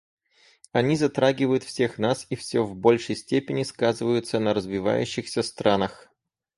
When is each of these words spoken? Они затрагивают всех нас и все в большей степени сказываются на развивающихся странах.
Они 0.71 0.95
затрагивают 0.95 1.61
всех 1.63 1.99
нас 1.99 2.25
и 2.31 2.35
все 2.35 2.63
в 2.63 2.75
большей 2.75 3.15
степени 3.15 3.61
сказываются 3.61 4.39
на 4.39 4.55
развивающихся 4.55 5.43
странах. 5.43 6.09